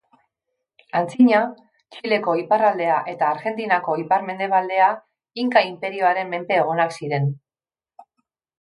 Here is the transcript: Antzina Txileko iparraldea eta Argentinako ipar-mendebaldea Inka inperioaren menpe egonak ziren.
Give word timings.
Antzina 0.99 1.41
Txileko 1.95 2.33
iparraldea 2.39 2.95
eta 3.13 3.29
Argentinako 3.35 3.99
ipar-mendebaldea 4.05 4.89
Inka 5.45 5.65
inperioaren 5.71 6.35
menpe 6.35 6.61
egonak 6.65 6.99
ziren. 7.01 7.33